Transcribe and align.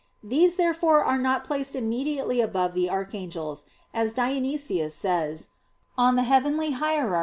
These 0.23 0.55
therefore 0.55 1.03
are 1.03 1.19
not 1.19 1.43
placed 1.43 1.75
immediately 1.75 2.41
above 2.41 2.73
the 2.73 2.89
Archangels, 2.89 3.65
as 3.93 4.13
Dionysius 4.13 4.95
says 4.95 5.49
(Coel. 5.95 6.15
Hier. 6.15 7.19